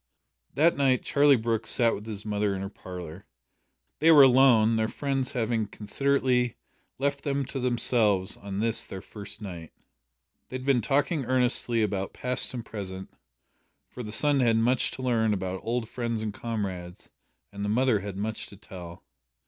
[0.55, 3.27] That night Charlie Brooke sat with his mother in her parlour.
[3.99, 6.55] They were alone their friends having considerately
[6.97, 9.71] left them to themselves on this their first night.
[10.49, 13.13] They had been talking earnestly about past and present,
[13.89, 17.11] for the son had much to learn about old friends and comrades,
[17.51, 19.03] and the mother had much to tell.